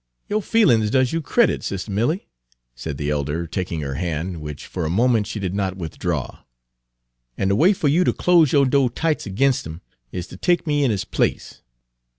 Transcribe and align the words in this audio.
"Yo' 0.29 0.41
feelin's 0.41 0.89
does 0.89 1.13
you 1.13 1.21
credit, 1.21 1.61
Sis' 1.61 1.87
Milly," 1.87 2.27
said 2.73 2.97
the 2.97 3.11
elder, 3.11 3.45
taking 3.45 3.81
her 3.81 3.93
hand, 3.93 4.41
which 4.41 4.65
for 4.65 4.83
a 4.83 4.89
moment 4.89 5.27
she 5.27 5.39
did 5.39 5.53
not 5.53 5.77
withdraw. 5.77 6.39
"An' 7.37 7.49
de 7.49 7.55
way 7.55 7.71
fer 7.71 7.87
you 7.87 8.03
ter 8.03 8.11
close 8.11 8.51
yo' 8.51 8.65
do' 8.65 8.89
tightes' 8.89 9.27
ag'inst 9.27 9.67
'im 9.67 9.79
is 10.11 10.25
ter 10.25 10.37
take 10.37 10.65
me 10.65 10.83
in 10.83 10.89
his 10.89 11.05
place. 11.05 11.61